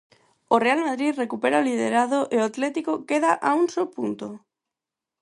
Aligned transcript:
O 0.53 0.55
Real 0.65 0.79
Madrid 0.87 1.13
recupera 1.23 1.61
o 1.61 1.65
liderado 1.69 2.19
e 2.35 2.35
o 2.39 2.47
Atlético 2.49 2.91
queda 3.09 3.31
a 3.47 3.49
un 3.61 3.65
só 3.73 3.83
punto. 3.95 4.27